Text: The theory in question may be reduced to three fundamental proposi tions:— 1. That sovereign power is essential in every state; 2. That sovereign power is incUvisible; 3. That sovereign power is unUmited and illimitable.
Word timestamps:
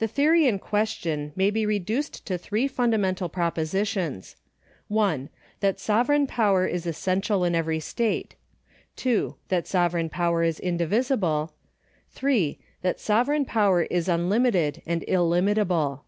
The 0.00 0.08
theory 0.08 0.48
in 0.48 0.58
question 0.58 1.30
may 1.36 1.50
be 1.52 1.64
reduced 1.64 2.26
to 2.26 2.36
three 2.36 2.66
fundamental 2.66 3.28
proposi 3.30 3.86
tions:— 3.86 4.34
1. 4.88 5.28
That 5.60 5.78
sovereign 5.78 6.26
power 6.26 6.66
is 6.66 6.86
essential 6.86 7.44
in 7.44 7.54
every 7.54 7.78
state; 7.78 8.34
2. 8.96 9.36
That 9.46 9.68
sovereign 9.68 10.08
power 10.08 10.42
is 10.42 10.58
incUvisible; 10.58 11.52
3. 12.10 12.58
That 12.82 12.98
sovereign 12.98 13.44
power 13.44 13.82
is 13.84 14.08
unUmited 14.08 14.82
and 14.84 15.04
illimitable. 15.06 16.04